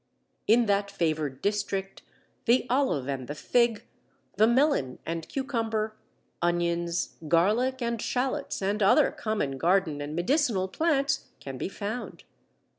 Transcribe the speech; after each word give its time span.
"In 0.47 0.65
that 0.65 0.89
favoured 0.89 1.43
district, 1.43 2.01
the 2.45 2.65
olive 2.71 3.07
and 3.07 3.27
the 3.27 3.35
fig, 3.35 3.85
the 4.35 4.47
melon 4.47 4.97
and 5.05 5.29
cucumber, 5.29 5.95
onions, 6.41 7.17
garlic, 7.27 7.83
and 7.83 8.01
shallots, 8.01 8.63
and 8.63 8.81
other 8.81 9.11
common 9.11 9.59
garden 9.59 10.01
and 10.01 10.15
medicinal 10.15 10.67
plants, 10.67 11.27
can 11.39 11.55
be 11.59 11.69
found. 11.69 12.23